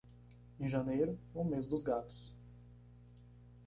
[0.59, 2.35] Em janeiro, o mês dos gatos.